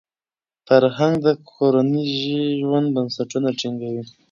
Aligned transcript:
فرهنګ 0.67 1.15
د 1.25 1.27
کورني 1.51 2.05
ژوند 2.59 2.87
بنسټونه 2.95 3.49
ټینګوي. 3.59 4.03